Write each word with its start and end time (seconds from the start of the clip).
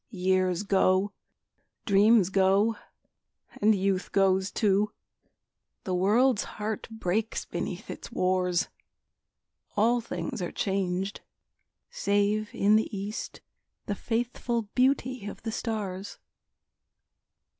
Years 0.09 0.63
go, 0.63 1.13
dreams 1.85 2.31
go, 2.31 2.75
and 3.61 3.75
youth 3.75 4.11
goes 4.11 4.49
too, 4.49 4.91
The 5.83 5.93
world's 5.93 6.43
heart 6.57 6.87
breaks 6.89 7.45
beneath 7.45 7.87
its 7.87 8.11
wars, 8.11 8.67
All 9.77 10.01
things 10.01 10.41
are 10.41 10.51
changed, 10.51 11.21
save 11.91 12.49
in 12.51 12.77
the 12.77 12.97
east 12.97 13.41
The 13.85 13.93
faithful 13.93 14.63
beauty 14.73 15.27
of 15.27 15.43
the 15.43 15.51
stars. 15.51 16.17